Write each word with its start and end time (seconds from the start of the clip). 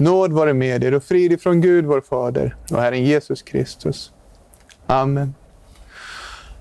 Nåd 0.00 0.32
vare 0.32 0.54
med 0.54 0.84
er 0.84 0.94
och 0.94 1.04
frid 1.04 1.32
ifrån 1.32 1.60
Gud 1.60 1.84
vår 1.84 2.00
Fader 2.00 2.56
och 2.70 2.82
Herren 2.82 3.04
Jesus 3.04 3.42
Kristus. 3.42 4.12
Amen. 4.86 5.34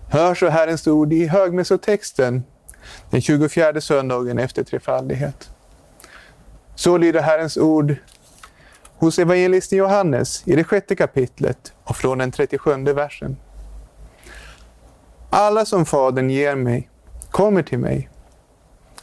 Hör 0.07 0.35
så 0.35 0.47
Herrens 0.47 0.87
ord 0.87 1.13
i 1.13 1.27
högmässotexten 1.27 2.43
den 3.09 3.21
24 3.21 3.81
söndagen 3.81 4.39
efter 4.39 4.63
trefaldighet. 4.63 5.49
Så 6.75 6.97
lyder 6.97 7.21
Herrens 7.21 7.57
ord 7.57 7.95
hos 8.97 9.19
evangelisten 9.19 9.77
Johannes 9.77 10.47
i 10.47 10.55
det 10.55 10.63
sjätte 10.63 10.95
kapitlet 10.95 11.73
och 11.83 11.95
från 11.95 12.17
den 12.17 12.31
37 12.31 12.83
versen. 12.83 13.37
Alla 15.29 15.65
som 15.65 15.85
Fadern 15.85 16.29
ger 16.29 16.55
mig 16.55 16.89
kommer 17.31 17.63
till 17.63 17.79
mig, 17.79 18.09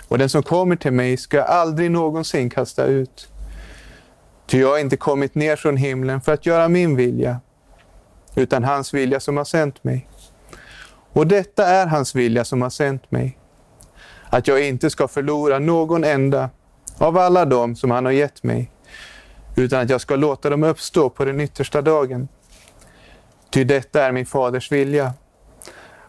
och 0.09 0.19
den 0.19 0.29
som 0.29 0.43
kommer 0.43 0.77
till 0.77 0.93
mig 0.93 1.17
ska 1.17 1.43
aldrig 1.43 1.91
någonsin 1.91 2.51
kasta 2.51 2.85
ut. 2.85 3.29
Ty 4.47 4.61
jag 4.61 4.69
har 4.69 4.79
inte 4.79 4.97
kommit 4.97 5.35
ner 5.35 5.57
från 5.57 5.77
himlen 5.77 6.21
för 6.21 6.33
att 6.33 6.47
göra 6.47 6.69
min 6.69 6.97
vilja, 6.97 7.41
utan 8.35 8.65
hans 8.65 8.95
vilja 8.95 9.21
som 9.21 9.37
har 9.37 9.45
sänt 9.45 9.85
mig. 9.85 10.09
Och 11.13 11.27
detta 11.27 11.67
är 11.67 11.87
hans 11.87 12.15
vilja 12.15 12.45
som 12.45 12.63
har 12.63 12.71
sänt 12.71 13.11
mig, 13.11 13.39
att 14.31 14.49
jag 14.49 14.69
inte 14.69 14.91
ska 14.91 15.09
förlora 15.09 15.59
någon 15.59 16.05
enda 16.05 16.51
av 16.99 17.19
alla 17.19 17.45
dem 17.45 17.77
som 17.77 17.91
han 17.91 18.05
har 18.05 18.13
gett 18.13 18.43
mig, 18.43 18.71
utan 19.57 19.81
att 19.81 19.91
jag 19.91 20.01
ska 20.01 20.17
låta 20.17 20.51
dem 20.51 20.65
uppstå 20.65 21.11
på 21.11 21.25
den 21.25 21.41
yttersta 21.41 21.83
dagen. 21.83 22.29
Ty 23.51 23.65
detta 23.65 24.05
är 24.05 24.13
min 24.13 24.27
faders 24.27 24.73
vilja, 24.73 25.13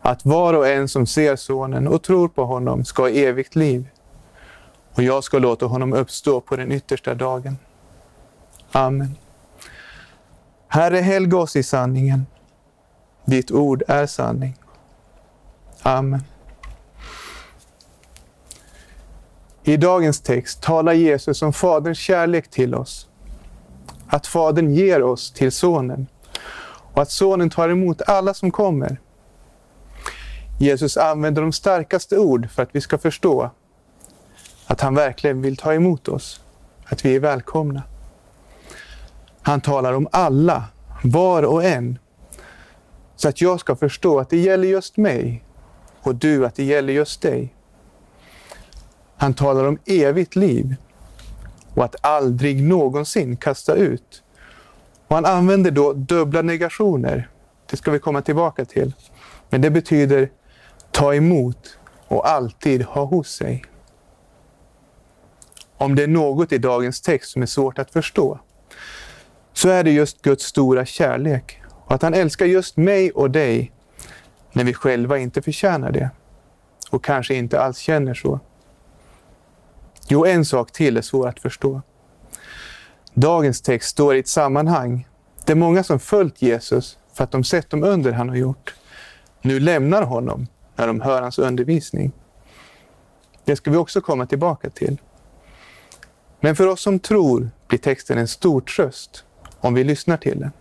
att 0.02 0.26
var 0.26 0.54
och 0.54 0.68
en 0.68 0.88
som 0.88 1.06
ser 1.06 1.36
Sonen 1.36 1.88
och 1.88 2.04
tror 2.04 2.28
på 2.28 2.46
honom 2.46 2.86
ska 2.86 3.02
ha 3.02 3.10
evigt 3.10 3.56
liv, 3.56 3.90
och 4.94 5.04
jag 5.04 5.24
ska 5.24 5.40
låta 5.40 5.66
honom 5.66 5.94
uppstå 5.94 6.42
på 6.42 6.56
den 6.56 6.72
yttersta 6.72 7.14
dagen. 7.14 7.58
Amen. 8.72 9.16
Herre, 10.68 10.98
helg 10.98 11.34
oss 11.34 11.56
i 11.56 11.64
sanningen. 11.64 12.26
Ditt 13.26 13.52
ord 13.52 13.84
är 13.88 14.06
sanning. 14.06 14.56
Amen. 15.82 16.24
I 19.64 19.78
dagens 19.78 20.22
text 20.22 20.62
talar 20.62 20.94
Jesus 20.94 21.42
om 21.42 21.54
Faderns 21.54 21.98
kärlek 21.98 22.50
till 22.50 22.76
oss. 22.76 23.08
Att 24.08 24.28
Fadern 24.28 24.74
ger 24.74 25.04
oss 25.04 25.32
till 25.32 25.52
Sonen 25.52 26.08
och 26.94 27.02
att 27.02 27.12
Sonen 27.12 27.50
tar 27.50 27.70
emot 27.70 28.02
alla 28.02 28.34
som 28.34 28.52
kommer. 28.52 29.00
Jesus 30.60 30.98
använder 30.98 31.42
de 31.42 31.52
starkaste 31.52 32.18
ord 32.18 32.50
för 32.50 32.64
att 32.64 32.70
vi 32.72 32.82
ska 32.82 32.98
förstå 32.98 33.52
att 34.68 34.82
han 34.82 34.96
verkligen 34.96 35.42
vill 35.42 35.58
ta 35.58 35.74
emot 35.74 36.08
oss, 36.08 36.42
att 36.86 37.06
vi 37.06 37.16
är 37.16 37.20
välkomna. 37.20 37.84
Han 39.48 39.62
talar 39.62 39.94
om 39.94 40.08
alla, 40.12 40.64
var 41.04 41.44
och 41.44 41.64
en, 41.64 42.00
så 43.16 43.30
att 43.30 43.42
jag 43.42 43.60
ska 43.60 43.76
förstå 43.76 44.20
att 44.20 44.30
det 44.30 44.38
gäller 44.38 44.68
just 44.68 44.98
mig 44.98 45.44
och 46.02 46.16
du 46.16 46.46
att 46.46 46.56
det 46.56 46.64
gäller 46.64 46.94
just 46.94 47.22
dig. 47.22 47.56
Han 49.18 49.34
talar 49.34 49.66
om 49.66 49.80
evigt 49.86 50.36
liv 50.36 50.76
och 51.74 51.86
att 51.86 51.96
aldrig 52.02 52.64
någonsin 52.64 53.38
kasta 53.38 53.76
ut. 53.76 54.24
Och 55.08 55.16
han 55.16 55.26
använder 55.26 55.72
då 55.72 55.94
dubbla 55.94 56.42
negationer. 56.42 57.30
Det 57.70 57.78
ska 57.78 57.92
vi 57.92 58.00
komma 58.00 58.22
tillbaka 58.22 58.66
till. 58.66 58.94
Men 59.50 59.62
det 59.62 59.70
betyder 59.70 60.30
ta 60.92 61.14
emot 61.14 61.78
och 62.08 62.30
alltid 62.30 62.84
ha 62.84 63.04
hos 63.04 63.30
sig. 63.30 63.64
Om 65.78 65.96
det 65.96 66.04
är 66.04 66.08
något 66.08 66.52
i 66.52 66.58
dagens 66.58 67.02
text 67.02 67.32
som 67.32 67.42
är 67.42 67.46
svårt 67.46 67.80
att 67.80 67.92
förstå, 67.92 68.40
så 69.58 69.70
är 69.70 69.84
det 69.84 69.92
just 69.92 70.22
Guds 70.22 70.44
stora 70.46 70.86
kärlek 70.86 71.62
och 71.86 71.96
att 71.96 72.02
han 72.02 72.14
älskar 72.14 72.46
just 72.46 72.78
mig 72.78 73.12
och 73.12 73.32
dig 73.32 73.72
när 74.54 74.64
vi 74.64 74.74
själva 74.74 75.18
inte 75.18 75.42
förtjänar 75.42 75.92
det 75.92 76.10
och 76.90 77.04
kanske 77.04 77.36
inte 77.36 77.62
alls 77.62 77.78
känner 77.78 78.14
så. 78.14 78.40
Jo, 80.08 80.26
en 80.26 80.46
sak 80.46 80.72
till 80.72 80.98
är 80.98 81.02
svår 81.02 81.28
att 81.28 81.40
förstå. 81.40 81.82
Dagens 83.14 83.62
text 83.62 83.90
står 83.90 84.16
i 84.16 84.20
ett 84.20 84.28
sammanhang 84.28 85.08
där 85.46 85.56
många 85.56 85.84
som 85.84 86.00
följt 86.00 86.42
Jesus 86.42 86.98
för 87.14 87.24
att 87.24 87.32
de 87.32 87.44
sett 87.44 87.70
de 87.70 87.84
under 87.84 88.12
han 88.12 88.30
har 88.30 88.36
gjort, 88.36 88.76
nu 89.42 89.60
lämnar 89.60 90.02
honom 90.02 90.48
när 90.76 90.88
de 90.88 91.02
hör 91.02 91.22
hans 91.22 91.40
undervisning. 91.40 92.12
Det 93.46 93.56
ska 93.56 93.72
vi 93.72 93.78
också 93.78 94.02
komma 94.02 94.26
tillbaka 94.26 94.70
till. 94.70 95.02
Men 96.40 96.56
för 96.56 96.68
oss 96.68 96.82
som 96.82 97.00
tror 97.00 97.50
blir 97.68 97.80
texten 97.80 98.18
en 98.18 98.28
stor 98.28 98.62
tröst 98.62 99.24
om 99.60 99.74
vi 99.74 99.84
lyssnar 99.84 100.18
till 100.18 100.40
den. 100.40 100.52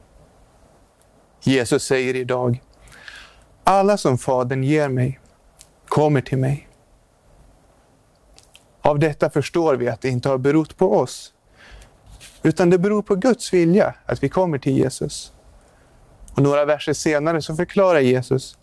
Jesus 1.43 1.84
säger 1.84 2.17
idag, 2.17 2.62
alla 3.65 3.97
som 3.97 4.19
Fadern 4.19 4.62
ger 4.65 4.89
mig 4.89 5.21
kommer 5.89 6.21
till 6.21 6.39
mig. 6.39 6.69
Av 8.83 8.99
detta 8.99 9.31
förstår 9.31 9.77
vi 9.77 9.89
att 9.89 10.01
det 10.01 10.09
inte 10.09 10.29
har 10.29 10.39
berott 10.39 10.77
på 10.77 10.99
oss, 10.99 11.33
utan 12.43 12.71
det 12.71 12.79
beror 12.79 13.03
på 13.03 13.15
Guds 13.15 13.53
vilja 13.53 13.95
att 14.06 14.23
vi 14.23 14.29
kommer 14.29 14.59
till 14.59 14.79
Jesus. 14.79 15.33
Och 16.35 16.43
några 16.43 16.65
verser 16.65 16.93
senare 16.93 17.43
så 17.43 17.56
förklarar 17.56 18.01
Jesus, 18.01 18.59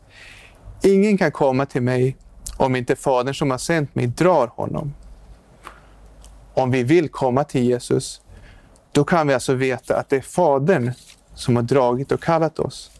ingen 0.83 1.17
kan 1.17 1.31
komma 1.31 1.65
till 1.65 1.81
mig 1.81 2.17
om 2.57 2.75
inte 2.75 2.95
Fadern 2.95 3.33
som 3.33 3.51
har 3.51 3.57
sänt 3.57 3.95
mig 3.95 4.07
drar 4.07 4.47
honom. 4.47 4.93
Om 6.53 6.71
vi 6.71 6.83
vill 6.83 7.09
komma 7.09 7.43
till 7.43 7.63
Jesus, 7.63 8.21
då 8.93 9.03
kan 9.03 9.27
vi 9.27 9.33
alltså 9.33 9.53
veta 9.53 9.97
att 9.99 10.09
det 10.09 10.15
är 10.15 10.21
Fadern 10.21 10.91
som 11.35 11.55
har 11.55 11.63
dragit 11.63 12.11
och 12.11 12.23
kallat 12.23 12.59
oss. 12.59 12.91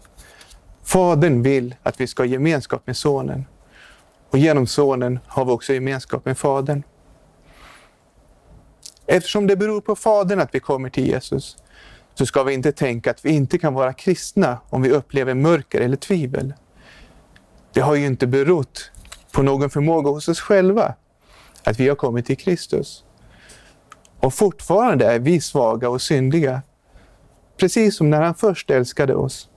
Fadern 0.83 1.41
vill 1.41 1.75
att 1.83 2.01
vi 2.01 2.07
ska 2.07 2.23
ha 2.23 2.27
gemenskap 2.27 2.87
med 2.87 2.97
Sonen. 2.97 3.45
Och 4.29 4.37
genom 4.37 4.67
Sonen 4.67 5.19
har 5.27 5.45
vi 5.45 5.51
också 5.51 5.73
gemenskap 5.73 6.25
med 6.25 6.37
Fadern. 6.37 6.83
Eftersom 9.05 9.47
det 9.47 9.55
beror 9.55 9.81
på 9.81 9.95
Fadern 9.95 10.39
att 10.39 10.55
vi 10.55 10.59
kommer 10.59 10.89
till 10.89 11.07
Jesus, 11.07 11.57
så 12.15 12.25
ska 12.25 12.43
vi 12.43 12.53
inte 12.53 12.71
tänka 12.71 13.11
att 13.11 13.25
vi 13.25 13.29
inte 13.29 13.57
kan 13.57 13.73
vara 13.73 13.93
kristna 13.93 14.57
om 14.69 14.81
vi 14.81 14.89
upplever 14.89 15.33
mörker 15.33 15.81
eller 15.81 15.97
tvivel. 15.97 16.53
Det 17.73 17.81
har 17.81 17.95
ju 17.95 18.05
inte 18.05 18.27
berott 18.27 18.91
på 19.31 19.41
någon 19.41 19.69
förmåga 19.69 20.09
hos 20.09 20.27
oss 20.27 20.39
själva 20.39 20.95
att 21.63 21.79
vi 21.79 21.89
har 21.89 21.95
kommit 21.95 22.25
till 22.25 22.37
Kristus. 22.37 23.03
Och 24.23 24.33
fortfarande 24.33 25.05
är 25.05 25.19
vi 25.19 25.41
svaga 25.41 25.89
och 25.89 26.01
syndiga, 26.01 26.61
precis 27.57 27.97
som 27.97 28.09
när 28.09 28.21
han 28.21 28.35
först 28.35 28.69
älskade 28.69 29.15
oss. 29.15 29.49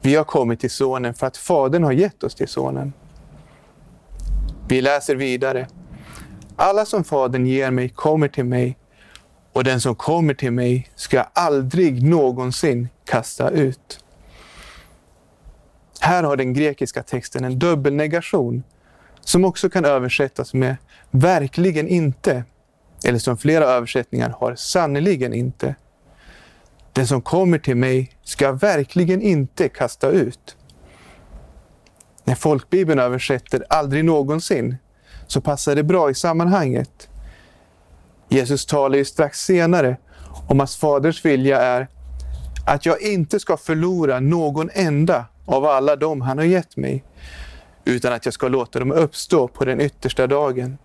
Vi 0.00 0.14
har 0.14 0.24
kommit 0.24 0.60
till 0.60 0.70
Sonen 0.70 1.14
för 1.14 1.26
att 1.26 1.36
Fadern 1.36 1.84
har 1.84 1.92
gett 1.92 2.22
oss 2.22 2.34
till 2.34 2.48
Sonen. 2.48 2.92
Vi 4.68 4.80
läser 4.80 5.16
vidare. 5.16 5.68
Alla 6.56 6.84
som 6.84 7.04
Fadern 7.04 7.46
ger 7.46 7.70
mig 7.70 7.88
kommer 7.88 8.28
till 8.28 8.44
mig 8.44 8.78
och 9.52 9.64
den 9.64 9.80
som 9.80 9.94
kommer 9.94 10.34
till 10.34 10.52
mig 10.52 10.90
ska 10.94 11.16
jag 11.16 11.26
aldrig 11.32 12.02
någonsin 12.02 12.88
kasta 13.04 13.50
ut. 13.50 14.04
Här 16.00 16.22
har 16.22 16.36
den 16.36 16.54
grekiska 16.54 17.02
texten 17.02 17.44
en 17.44 17.58
dubbelnegation 17.58 18.62
som 19.20 19.44
också 19.44 19.70
kan 19.70 19.84
översättas 19.84 20.54
med 20.54 20.76
verkligen 21.10 21.88
inte, 21.88 22.44
eller 23.04 23.18
som 23.18 23.36
flera 23.36 23.64
översättningar 23.64 24.34
har 24.38 24.54
sannerligen 24.54 25.32
inte. 25.32 25.74
Den 26.92 27.06
som 27.06 27.22
kommer 27.22 27.58
till 27.58 27.76
mig 27.76 28.10
ska 28.22 28.52
verkligen 28.52 29.22
inte 29.22 29.68
kasta 29.68 30.08
ut. 30.08 30.56
När 32.24 32.34
folkbibeln 32.34 33.00
översätter 33.00 33.64
aldrig 33.68 34.04
någonsin 34.04 34.76
så 35.26 35.40
passar 35.40 35.74
det 35.74 35.82
bra 35.82 36.10
i 36.10 36.14
sammanhanget. 36.14 37.08
Jesus 38.28 38.66
talar 38.66 38.96
ju 38.96 39.04
strax 39.04 39.40
senare 39.40 39.96
om 40.48 40.60
att 40.60 40.74
Faders 40.74 41.24
vilja 41.24 41.60
är 41.60 41.88
att 42.66 42.86
jag 42.86 43.02
inte 43.02 43.40
ska 43.40 43.56
förlora 43.56 44.20
någon 44.20 44.70
enda 44.72 45.24
av 45.46 45.64
alla 45.64 45.96
dem 45.96 46.20
han 46.20 46.38
har 46.38 46.44
gett 46.44 46.76
mig, 46.76 47.04
utan 47.84 48.12
att 48.12 48.24
jag 48.24 48.34
ska 48.34 48.48
låta 48.48 48.78
dem 48.78 48.92
uppstå 48.92 49.48
på 49.48 49.64
den 49.64 49.80
yttersta 49.80 50.26
dagen. 50.26 50.78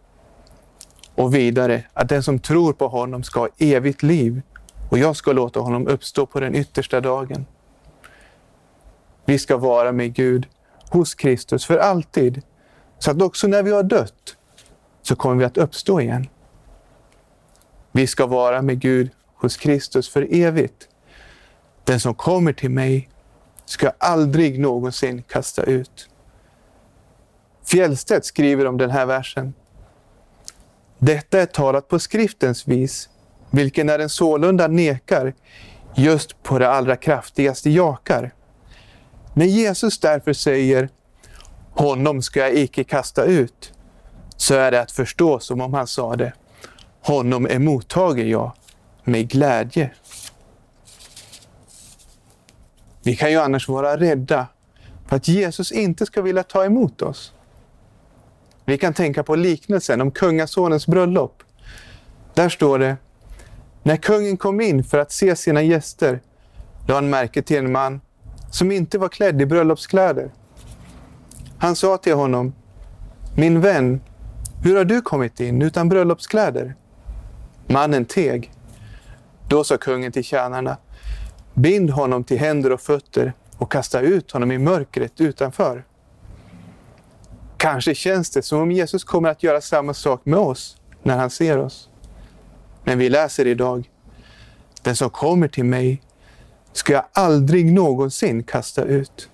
Och 1.15 1.35
vidare 1.35 1.83
att 1.93 2.09
den 2.09 2.23
som 2.23 2.39
tror 2.39 2.73
på 2.73 2.87
honom 2.87 3.23
ska 3.23 3.39
ha 3.39 3.49
evigt 3.57 4.03
liv 4.03 4.41
och 4.89 4.97
jag 4.97 5.15
ska 5.15 5.31
låta 5.31 5.59
honom 5.59 5.87
uppstå 5.87 6.25
på 6.25 6.39
den 6.39 6.55
yttersta 6.55 7.01
dagen. 7.01 7.45
Vi 9.25 9.39
ska 9.39 9.57
vara 9.57 9.91
med 9.91 10.13
Gud 10.13 10.47
hos 10.89 11.15
Kristus 11.15 11.65
för 11.65 11.77
alltid, 11.77 12.41
så 12.99 13.11
att 13.11 13.21
också 13.21 13.47
när 13.47 13.63
vi 13.63 13.71
har 13.71 13.83
dött 13.83 14.37
så 15.01 15.15
kommer 15.15 15.35
vi 15.35 15.45
att 15.45 15.57
uppstå 15.57 16.01
igen. 16.01 16.27
Vi 17.91 18.07
ska 18.07 18.25
vara 18.25 18.61
med 18.61 18.79
Gud 18.79 19.09
hos 19.35 19.57
Kristus 19.57 20.09
för 20.09 20.27
evigt. 20.33 20.87
Den 21.83 21.99
som 21.99 22.15
kommer 22.15 22.53
till 22.53 22.71
mig 22.71 23.09
ska 23.65 23.85
jag 23.85 23.95
aldrig 23.97 24.59
någonsin 24.59 25.23
kasta 25.23 25.63
ut. 25.63 26.09
Fjällstedt 27.65 28.25
skriver 28.25 28.67
om 28.67 28.77
den 28.77 28.89
här 28.89 29.05
versen. 29.05 29.53
Detta 31.03 31.41
är 31.41 31.45
talat 31.45 31.87
på 31.87 31.99
skriftens 31.99 32.67
vis 32.67 33.09
vilken 33.49 33.87
när 33.87 33.97
den 33.97 34.09
sålunda 34.09 34.67
nekar, 34.67 35.33
just 35.95 36.43
på 36.43 36.59
det 36.59 36.69
allra 36.69 36.95
kraftigaste 36.95 37.69
jakar. 37.69 38.33
När 39.33 39.45
Jesus 39.45 39.99
därför 39.99 40.33
säger 40.33 40.89
”Honom 41.71 42.21
ska 42.21 42.39
jag 42.39 42.53
icke 42.53 42.83
kasta 42.83 43.23
ut”, 43.23 43.73
så 44.37 44.55
är 44.55 44.71
det 44.71 44.81
att 44.81 44.91
förstå 44.91 45.39
som 45.39 45.61
om 45.61 45.73
han 45.73 45.87
sade 45.87 46.33
”Honom 47.01 47.47
emottager 47.47 48.25
jag 48.25 48.51
med 49.03 49.29
glädje”. 49.29 49.91
Vi 53.03 53.15
kan 53.15 53.31
ju 53.31 53.37
annars 53.37 53.69
vara 53.69 53.97
rädda 53.97 54.47
för 55.07 55.15
att 55.15 55.27
Jesus 55.27 55.71
inte 55.71 56.05
ska 56.05 56.21
vilja 56.21 56.43
ta 56.43 56.65
emot 56.65 57.01
oss. 57.01 57.33
Vi 58.65 58.77
kan 58.77 58.93
tänka 58.93 59.23
på 59.23 59.35
liknelsen 59.35 60.01
om 60.01 60.11
kungasonens 60.11 60.87
bröllop. 60.87 61.43
Där 62.33 62.49
står 62.49 62.79
det, 62.79 62.97
när 63.83 63.97
kungen 63.97 64.37
kom 64.37 64.61
in 64.61 64.83
för 64.83 64.97
att 64.97 65.11
se 65.11 65.35
sina 65.35 65.61
gäster 65.61 66.21
lade 66.87 66.93
han 66.93 67.09
märke 67.09 67.41
till 67.41 67.57
en 67.57 67.71
man 67.71 68.01
som 68.51 68.71
inte 68.71 68.97
var 68.97 69.09
klädd 69.09 69.41
i 69.41 69.45
bröllopskläder. 69.45 70.31
Han 71.57 71.75
sa 71.75 71.97
till 71.97 72.13
honom, 72.13 72.53
min 73.35 73.61
vän, 73.61 74.01
hur 74.63 74.77
har 74.77 74.85
du 74.85 75.01
kommit 75.01 75.39
in 75.39 75.61
utan 75.61 75.89
bröllopskläder? 75.89 76.75
Mannen 77.67 78.05
teg. 78.05 78.51
Då 79.47 79.63
sa 79.63 79.77
kungen 79.77 80.11
till 80.11 80.23
tjänarna, 80.23 80.77
bind 81.53 81.89
honom 81.89 82.23
till 82.23 82.39
händer 82.39 82.71
och 82.71 82.81
fötter 82.81 83.33
och 83.57 83.71
kasta 83.71 83.99
ut 83.99 84.31
honom 84.31 84.51
i 84.51 84.57
mörkret 84.57 85.21
utanför. 85.21 85.83
Kanske 87.61 87.95
känns 87.95 88.29
det 88.29 88.41
som 88.41 88.61
om 88.61 88.71
Jesus 88.71 89.03
kommer 89.03 89.29
att 89.29 89.43
göra 89.43 89.61
samma 89.61 89.93
sak 89.93 90.25
med 90.25 90.39
oss 90.39 90.77
när 91.03 91.17
han 91.17 91.29
ser 91.29 91.57
oss. 91.57 91.89
Men 92.83 92.99
vi 92.99 93.09
läser 93.09 93.47
idag, 93.47 93.89
den 94.81 94.95
som 94.95 95.09
kommer 95.09 95.47
till 95.47 95.65
mig 95.65 96.01
ska 96.73 96.93
jag 96.93 97.03
aldrig 97.13 97.65
någonsin 97.73 98.43
kasta 98.43 98.83
ut. 98.83 99.29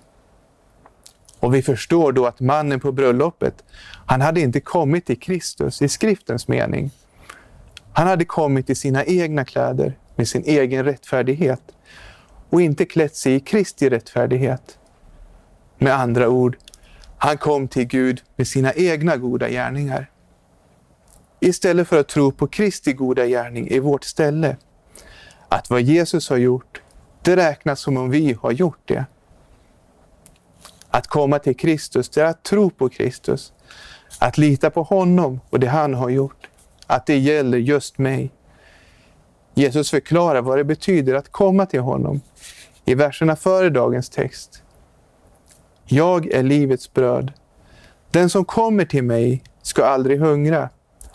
Och 1.40 1.54
vi 1.54 1.62
förstår 1.62 2.12
då 2.12 2.26
att 2.26 2.40
mannen 2.40 2.80
på 2.80 2.92
bröllopet, 2.92 3.64
han 4.06 4.20
hade 4.20 4.40
inte 4.40 4.60
kommit 4.60 5.06
till 5.06 5.20
Kristus 5.20 5.82
i 5.82 5.88
skriftens 5.88 6.48
mening. 6.48 6.90
Han 7.92 8.06
hade 8.06 8.24
kommit 8.24 8.70
i 8.70 8.74
sina 8.74 9.04
egna 9.04 9.44
kläder 9.44 9.98
med 10.16 10.28
sin 10.28 10.42
egen 10.46 10.84
rättfärdighet 10.84 11.62
och 12.50 12.62
inte 12.62 12.84
klätt 12.84 13.16
sig 13.16 13.34
i 13.34 13.40
Kristi 13.40 13.90
rättfärdighet. 13.90 14.78
Med 15.78 15.94
andra 15.94 16.28
ord, 16.28 16.56
han 17.18 17.38
kom 17.38 17.68
till 17.68 17.84
Gud 17.84 18.22
med 18.36 18.48
sina 18.48 18.72
egna 18.72 19.16
goda 19.16 19.48
gärningar. 19.48 20.10
Istället 21.40 21.88
för 21.88 22.00
att 22.00 22.08
tro 22.08 22.32
på 22.32 22.46
Kristi 22.46 22.92
goda 22.92 23.26
gärning 23.26 23.68
i 23.68 23.78
vårt 23.78 24.04
ställe. 24.04 24.56
Att 25.48 25.70
vad 25.70 25.80
Jesus 25.80 26.30
har 26.30 26.36
gjort, 26.36 26.82
det 27.22 27.36
räknas 27.36 27.80
som 27.80 27.96
om 27.96 28.10
vi 28.10 28.36
har 28.40 28.52
gjort 28.52 28.80
det. 28.84 29.04
Att 30.90 31.06
komma 31.06 31.38
till 31.38 31.56
Kristus, 31.56 32.08
det 32.08 32.20
är 32.20 32.24
att 32.24 32.42
tro 32.42 32.70
på 32.70 32.88
Kristus. 32.88 33.52
Att 34.18 34.38
lita 34.38 34.70
på 34.70 34.82
honom 34.82 35.40
och 35.50 35.60
det 35.60 35.68
han 35.68 35.94
har 35.94 36.08
gjort. 36.08 36.48
Att 36.86 37.06
det 37.06 37.18
gäller 37.18 37.58
just 37.58 37.98
mig. 37.98 38.30
Jesus 39.54 39.90
förklarar 39.90 40.42
vad 40.42 40.58
det 40.58 40.64
betyder 40.64 41.14
att 41.14 41.32
komma 41.32 41.66
till 41.66 41.80
honom 41.80 42.20
i 42.84 42.94
verserna 42.94 43.36
före 43.36 43.70
dagens 43.70 44.08
text. 44.08 44.62
Jag 45.90 46.26
är 46.26 46.42
livets 46.42 46.92
bröd. 46.92 47.32
Den 48.10 48.30
som 48.30 48.44
kommer 48.44 48.84
till 48.84 49.04
mig 49.04 49.42
ska 49.62 49.84
aldrig 49.84 50.20
hungra 50.20 50.70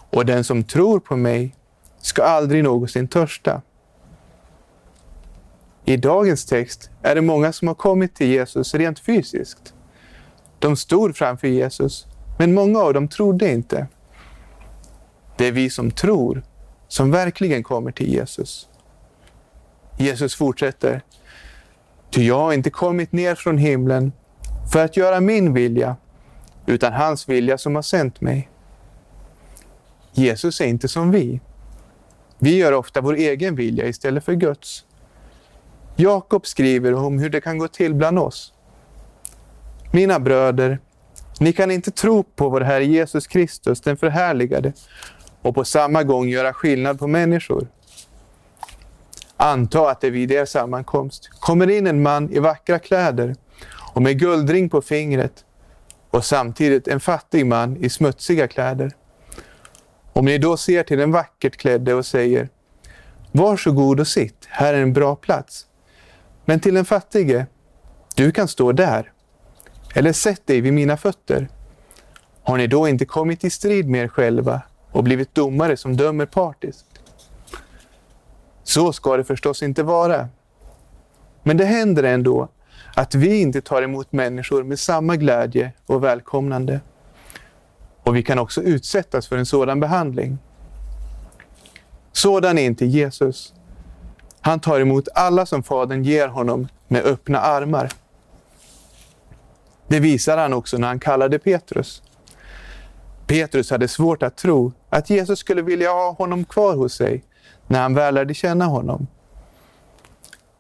och 0.10 0.26
den 0.26 0.44
som 0.44 0.64
tror 0.64 1.00
på 1.00 1.16
mig 1.16 1.56
ska 2.02 2.24
aldrig 2.24 2.64
någonsin 2.64 3.08
törsta. 3.08 3.62
I 5.86 5.98
dagens 5.98 6.46
text 6.46 6.90
är 7.02 7.16
det 7.16 7.22
många 7.22 7.54
som 7.54 7.68
har 7.68 7.76
kommit 7.76 8.16
till 8.16 8.28
Jesus 8.28 8.74
rent 8.74 9.00
fysiskt. 9.00 9.74
De 10.60 10.76
stod 10.76 11.16
framför 11.16 11.48
Jesus, 11.48 12.06
men 12.40 12.54
många 12.54 12.80
av 12.80 12.94
dem 12.94 13.08
trodde 13.08 13.52
inte. 13.52 13.88
Det 15.38 15.48
är 15.48 15.52
vi 15.52 15.70
som 15.70 15.92
tror 15.92 16.44
som 16.88 17.12
verkligen 17.12 17.64
kommer 17.64 17.92
till 17.92 18.14
Jesus. 18.14 18.68
Jesus 19.98 20.36
fortsätter. 20.36 21.02
Ty 22.10 22.28
jag 22.28 22.40
har 22.40 22.54
inte 22.54 22.70
kommit 22.70 23.12
ner 23.12 23.36
från 23.36 23.58
himlen 23.58 24.12
för 24.72 24.86
att 24.86 24.98
göra 24.98 25.20
min 25.20 25.54
vilja, 25.54 25.96
utan 26.66 26.94
hans 26.94 27.30
vilja 27.30 27.58
som 27.58 27.76
har 27.76 27.82
sänt 27.82 28.22
mig. 28.22 28.50
Jesus 30.12 30.62
är 30.62 30.66
inte 30.66 30.88
som 30.88 31.12
vi. 31.12 31.40
Vi 32.40 32.58
gör 32.58 32.72
ofta 32.72 33.02
vår 33.02 33.14
egen 33.14 33.56
vilja 33.56 33.88
istället 33.88 34.26
för 34.26 34.34
Guds. 34.34 34.86
Jakob 35.96 36.48
skriver 36.48 36.94
om 36.94 37.20
hur 37.20 37.30
det 37.30 37.42
kan 37.42 37.58
gå 37.58 37.68
till 37.68 37.94
bland 37.94 38.20
oss. 38.20 38.54
Mina 39.92 40.20
bröder, 40.20 40.80
ni 41.40 41.54
kan 41.54 41.72
inte 41.72 41.92
tro 41.92 42.24
på 42.24 42.50
vår 42.50 42.62
Herre 42.62 42.86
Jesus 42.86 43.28
Kristus, 43.28 43.82
den 43.82 43.98
förhärligade, 43.98 44.74
och 45.42 45.56
på 45.56 45.64
samma 45.66 46.04
gång 46.04 46.30
göra 46.30 46.54
skillnad 46.54 47.00
på 47.00 47.08
människor. 47.08 47.68
Anta 49.38 49.90
att 49.90 50.02
det 50.02 50.10
vid 50.10 50.32
er 50.32 50.46
sammankomst 50.46 51.30
kommer 51.40 51.70
in 51.70 51.88
en 51.88 52.02
man 52.02 52.30
i 52.30 52.40
vackra 52.40 52.80
kläder 52.80 53.36
och 53.94 54.02
med 54.02 54.20
guldring 54.20 54.70
på 54.70 54.82
fingret 54.82 55.46
och 56.10 56.26
samtidigt 56.26 56.88
en 56.88 57.00
fattig 57.00 57.46
man 57.46 57.78
i 57.78 57.90
smutsiga 57.90 58.48
kläder. 58.48 58.92
Om 60.14 60.26
ni 60.26 60.38
då 60.38 60.58
ser 60.58 60.84
till 60.84 60.98
den 60.98 61.12
vackert 61.12 61.58
klädde 61.58 61.94
och 61.94 62.06
säger 62.06 62.50
Varsågod 63.32 64.00
och 64.00 64.08
sitt, 64.08 64.48
här 64.50 64.74
är 64.74 64.82
en 64.82 64.94
bra 64.94 65.16
plats. 65.16 65.68
Men 66.46 66.60
till 66.60 66.74
den 66.74 66.86
fattige, 66.86 67.46
du 68.16 68.32
kan 68.32 68.48
stå 68.48 68.72
där. 68.72 69.12
Eller 69.96 70.14
sätt 70.14 70.48
dig 70.48 70.62
vid 70.62 70.74
mina 70.74 70.98
fötter. 70.98 71.48
Har 72.44 72.58
ni 72.58 72.68
då 72.68 72.88
inte 72.88 73.06
kommit 73.06 73.44
i 73.44 73.50
strid 73.50 73.90
med 73.90 74.04
er 74.04 74.08
själva 74.08 74.62
och 74.92 75.04
blivit 75.04 75.36
domare 75.36 75.78
som 75.78 75.98
dömer 75.98 76.26
partiskt? 76.26 76.86
Så 78.64 78.94
ska 78.94 79.18
det 79.18 79.24
förstås 79.24 79.64
inte 79.64 79.84
vara. 79.84 80.30
Men 81.44 81.58
det 81.58 81.66
händer 81.66 82.04
ändå 82.04 82.50
att 82.96 83.16
vi 83.16 83.42
inte 83.42 83.62
tar 83.62 83.82
emot 83.82 84.12
människor 84.12 84.64
med 84.64 84.80
samma 84.80 85.16
glädje 85.16 85.72
och 85.86 86.04
välkomnande. 86.04 86.80
Och 88.04 88.16
vi 88.16 88.24
kan 88.24 88.40
också 88.40 88.62
utsättas 88.62 89.28
för 89.28 89.38
en 89.38 89.46
sådan 89.46 89.80
behandling. 89.80 90.38
Sådan 92.12 92.58
är 92.58 92.64
inte 92.64 92.86
Jesus. 92.86 93.54
Han 94.42 94.60
tar 94.60 94.80
emot 94.80 95.08
alla 95.16 95.46
som 95.46 95.64
Fadern 95.64 96.04
ger 96.04 96.28
honom 96.28 96.68
med 96.88 97.06
öppna 97.06 97.40
armar. 97.40 97.90
Det 99.88 100.00
visar 100.00 100.38
han 100.38 100.54
också 100.54 100.78
när 100.78 100.88
han 100.88 101.00
kallade 101.00 101.40
Petrus. 101.40 102.04
Petrus 103.28 103.72
hade 103.72 103.88
svårt 103.88 104.24
att 104.24 104.38
tro 104.38 104.72
att 104.90 105.10
Jesus 105.10 105.40
skulle 105.40 105.62
vilja 105.62 105.92
ha 105.92 106.12
honom 106.12 106.46
kvar 106.46 106.76
hos 106.76 106.94
sig 106.94 107.24
när 107.68 107.82
han 107.82 107.94
väl 107.94 108.14
lärde 108.14 108.34
känna 108.34 108.66
honom. 108.66 109.08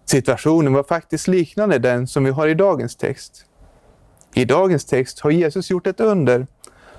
Situationen 0.05 0.73
var 0.73 0.83
faktiskt 0.83 1.27
liknande 1.27 1.79
den 1.79 2.07
som 2.07 2.23
vi 2.23 2.31
har 2.31 2.47
i 2.47 2.53
dagens 2.53 2.95
text. 2.95 3.45
I 4.33 4.45
dagens 4.45 4.85
text 4.85 5.19
har 5.19 5.31
Jesus 5.31 5.69
gjort 5.69 5.87
ett 5.87 5.99
under 5.99 6.47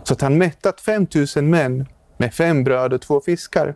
så 0.03 0.15
att 0.15 0.21
han 0.21 0.39
mättat 0.39 0.81
5000 0.81 1.51
män 1.51 1.87
med 2.17 2.35
fem 2.35 2.65
bröd 2.65 2.93
och 2.93 3.03
två 3.03 3.21
fiskar. 3.21 3.75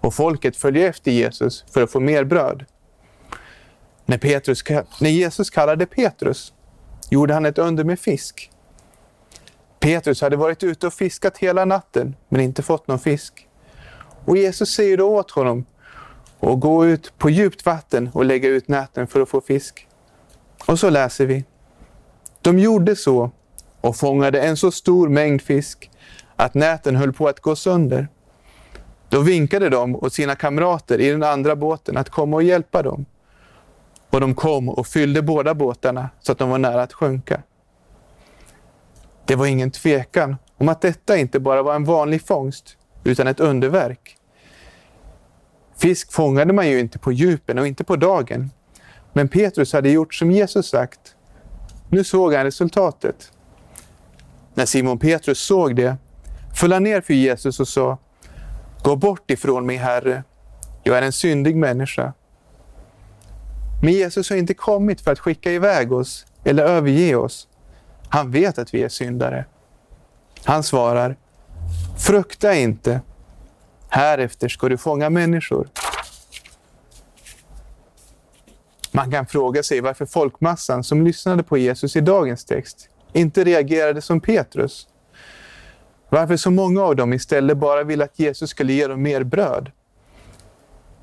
Och 0.00 0.14
folket 0.14 0.56
följer 0.56 0.88
efter 0.88 1.10
Jesus 1.10 1.64
för 1.70 1.82
att 1.82 1.90
få 1.90 2.00
mer 2.00 2.24
bröd. 2.24 2.64
När, 4.06 4.18
Petrus, 4.18 4.64
när 5.00 5.10
Jesus 5.10 5.50
kallade 5.50 5.86
Petrus 5.86 6.52
gjorde 7.10 7.34
han 7.34 7.46
ett 7.46 7.58
under 7.58 7.84
med 7.84 8.00
fisk. 8.00 8.50
Petrus 9.80 10.20
hade 10.20 10.36
varit 10.36 10.62
ute 10.62 10.86
och 10.86 10.92
fiskat 10.92 11.38
hela 11.38 11.64
natten 11.64 12.16
men 12.28 12.40
inte 12.40 12.62
fått 12.62 12.88
någon 12.88 12.98
fisk. 12.98 13.48
Och 14.24 14.36
Jesus 14.36 14.74
säger 14.74 14.96
då 14.96 15.16
åt 15.16 15.30
honom 15.30 15.64
och 16.40 16.60
gå 16.60 16.86
ut 16.86 17.18
på 17.18 17.30
djupt 17.30 17.66
vatten 17.66 18.10
och 18.14 18.24
lägga 18.24 18.48
ut 18.48 18.68
näten 18.68 19.06
för 19.06 19.20
att 19.20 19.28
få 19.28 19.40
fisk. 19.40 19.86
Och 20.66 20.78
så 20.78 20.90
läser 20.90 21.26
vi. 21.26 21.44
De 22.40 22.58
gjorde 22.58 22.96
så 22.96 23.30
och 23.80 23.96
fångade 23.96 24.40
en 24.40 24.56
så 24.56 24.70
stor 24.70 25.08
mängd 25.08 25.42
fisk 25.42 25.90
att 26.36 26.54
näten 26.54 26.96
höll 26.96 27.12
på 27.12 27.28
att 27.28 27.40
gå 27.40 27.56
sönder. 27.56 28.08
Då 29.08 29.20
vinkade 29.20 29.68
de 29.68 29.96
åt 29.96 30.12
sina 30.12 30.34
kamrater 30.36 31.00
i 31.00 31.10
den 31.10 31.22
andra 31.22 31.56
båten 31.56 31.96
att 31.96 32.10
komma 32.10 32.36
och 32.36 32.42
hjälpa 32.42 32.82
dem. 32.82 33.06
Och 34.10 34.20
de 34.20 34.34
kom 34.34 34.68
och 34.68 34.86
fyllde 34.86 35.22
båda 35.22 35.54
båtarna 35.54 36.10
så 36.20 36.32
att 36.32 36.38
de 36.38 36.50
var 36.50 36.58
nära 36.58 36.82
att 36.82 36.92
sjunka. 36.92 37.42
Det 39.24 39.36
var 39.36 39.46
ingen 39.46 39.70
tvekan 39.70 40.36
om 40.56 40.68
att 40.68 40.80
detta 40.80 41.16
inte 41.16 41.40
bara 41.40 41.62
var 41.62 41.74
en 41.74 41.84
vanlig 41.84 42.26
fångst, 42.26 42.76
utan 43.04 43.26
ett 43.26 43.40
underverk. 43.40 44.16
Fisk 45.80 46.12
fångade 46.12 46.52
man 46.52 46.68
ju 46.68 46.80
inte 46.80 46.98
på 46.98 47.12
djupen 47.12 47.58
och 47.58 47.66
inte 47.66 47.84
på 47.84 47.96
dagen. 47.96 48.50
Men 49.12 49.28
Petrus 49.28 49.72
hade 49.72 49.90
gjort 49.90 50.14
som 50.14 50.30
Jesus 50.30 50.68
sagt. 50.68 51.00
Nu 51.88 52.04
såg 52.04 52.34
han 52.34 52.44
resultatet. 52.44 53.32
När 54.54 54.66
Simon 54.66 54.98
Petrus 54.98 55.38
såg 55.38 55.76
det 55.76 55.96
föll 56.54 56.72
han 56.72 56.82
ner 56.82 57.00
för 57.00 57.14
Jesus 57.14 57.60
och 57.60 57.68
sa 57.68 57.98
Gå 58.82 58.96
bort 58.96 59.30
ifrån 59.30 59.66
mig, 59.66 59.76
Herre. 59.76 60.24
Jag 60.82 60.98
är 60.98 61.02
en 61.02 61.12
syndig 61.12 61.56
människa. 61.56 62.12
Men 63.82 63.92
Jesus 63.92 64.30
har 64.30 64.36
inte 64.36 64.54
kommit 64.54 65.00
för 65.00 65.12
att 65.12 65.18
skicka 65.18 65.52
iväg 65.52 65.92
oss 65.92 66.26
eller 66.44 66.64
överge 66.64 67.14
oss. 67.14 67.48
Han 68.08 68.30
vet 68.30 68.58
att 68.58 68.74
vi 68.74 68.82
är 68.82 68.88
syndare. 68.88 69.44
Han 70.44 70.62
svarar, 70.62 71.16
frukta 71.98 72.54
inte. 72.54 73.00
Härefter 73.90 74.48
ska 74.48 74.68
du 74.68 74.76
fånga 74.76 75.10
människor. 75.10 75.68
Man 78.92 79.10
kan 79.10 79.26
fråga 79.26 79.62
sig 79.62 79.80
varför 79.80 80.06
folkmassan 80.06 80.84
som 80.84 81.04
lyssnade 81.04 81.42
på 81.42 81.58
Jesus 81.58 81.96
i 81.96 82.00
dagens 82.00 82.44
text 82.44 82.88
inte 83.12 83.44
reagerade 83.44 84.02
som 84.02 84.20
Petrus. 84.20 84.88
Varför 86.08 86.36
så 86.36 86.50
många 86.50 86.82
av 86.82 86.96
dem 86.96 87.12
istället 87.12 87.58
bara 87.58 87.84
ville 87.84 88.04
att 88.04 88.18
Jesus 88.18 88.50
skulle 88.50 88.72
ge 88.72 88.86
dem 88.86 89.02
mer 89.02 89.22
bröd. 89.22 89.70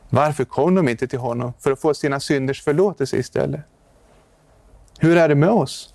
Varför 0.10 0.44
kom 0.44 0.76
de 0.76 0.90
inte 0.90 1.08
till 1.08 1.20
honom 1.20 1.54
för 1.60 1.72
att 1.72 1.82
få 1.82 1.94
sina 1.94 2.20
synders 2.20 2.64
förlåtelse 2.64 3.18
istället? 3.18 3.62
Hur 5.00 5.18
är 5.18 5.30
det 5.30 5.36
med 5.36 5.50
oss? 5.50 5.94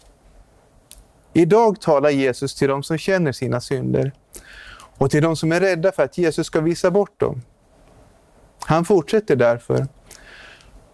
Idag 1.32 1.80
talar 1.80 2.10
Jesus 2.10 2.54
till 2.54 2.68
dem 2.68 2.82
som 2.82 2.98
känner 2.98 3.32
sina 3.32 3.60
synder 3.60 4.12
och 4.98 5.10
till 5.10 5.22
de 5.22 5.36
som 5.36 5.52
är 5.52 5.60
rädda 5.60 5.92
för 5.92 6.02
att 6.02 6.18
Jesus 6.18 6.46
ska 6.46 6.60
visa 6.60 6.90
bort 6.90 7.20
dem. 7.20 7.42
Han 8.60 8.84
fortsätter 8.84 9.36
därför. 9.36 9.86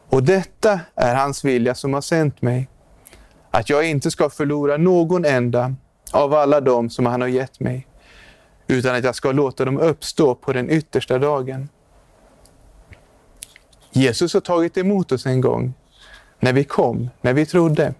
Och 0.09 0.23
detta 0.23 0.81
är 0.95 1.15
hans 1.15 1.45
vilja 1.45 1.75
som 1.75 1.95
har 1.95 2.01
sänt 2.01 2.43
mig, 2.43 2.69
att 3.51 3.71
jag 3.71 3.91
inte 3.91 4.11
ska 4.11 4.31
förlora 4.31 4.77
någon 4.77 5.25
enda 5.25 5.75
av 6.13 6.35
alla 6.35 6.61
dem 6.61 6.91
som 6.91 7.07
han 7.07 7.21
har 7.21 7.29
gett 7.29 7.61
mig, 7.61 7.87
utan 8.67 8.97
att 8.97 9.05
jag 9.05 9.15
ska 9.15 9.33
låta 9.33 9.65
dem 9.65 9.79
uppstå 9.79 10.35
på 10.35 10.53
den 10.53 10.71
yttersta 10.71 11.19
dagen. 11.19 11.69
Jesus 13.91 14.35
har 14.35 14.41
tagit 14.41 14.77
emot 14.77 15.13
oss 15.13 15.27
en 15.27 15.41
gång, 15.41 15.75
när 16.41 16.53
vi 16.53 16.65
kom, 16.65 17.11
när 17.21 17.33
vi 17.33 17.47
trodde. 17.47 17.95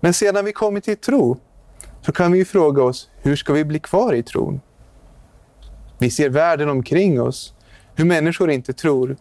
Men 0.00 0.14
sedan 0.14 0.44
vi 0.44 0.52
kommit 0.52 0.84
till 0.84 0.96
tro, 0.96 1.36
så 2.00 2.12
kan 2.12 2.32
vi 2.32 2.44
fråga 2.44 2.82
oss, 2.82 3.10
hur 3.16 3.36
ska 3.36 3.52
vi 3.52 3.64
bli 3.64 3.78
kvar 3.78 4.12
i 4.12 4.22
tron? 4.22 4.60
Vi 5.98 6.10
ser 6.10 6.28
världen 6.28 6.68
omkring 6.68 7.22
oss, 7.22 7.54
hur 7.94 8.04
människor 8.04 8.50
inte 8.50 8.72
tror. 8.72 9.16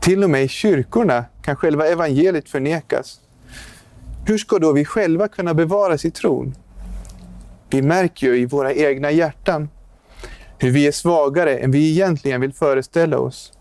Till 0.00 0.24
och 0.24 0.30
med 0.30 0.44
i 0.44 0.48
kyrkorna 0.48 1.24
kan 1.42 1.56
själva 1.56 1.86
evangeliet 1.86 2.48
förnekas. 2.48 3.20
Hur 4.26 4.38
ska 4.38 4.58
då 4.58 4.72
vi 4.72 4.84
själva 4.84 5.28
kunna 5.28 5.54
bevaras 5.54 6.04
i 6.04 6.10
tron? 6.10 6.54
Vi 7.70 7.82
märker 7.82 8.26
ju 8.26 8.38
i 8.38 8.46
våra 8.46 8.74
egna 8.74 9.10
hjärtan 9.10 9.68
hur 10.58 10.70
vi 10.70 10.86
är 10.86 10.92
svagare 10.92 11.58
än 11.58 11.70
vi 11.70 11.90
egentligen 11.90 12.40
vill 12.40 12.52
föreställa 12.52 13.18
oss. 13.18 13.52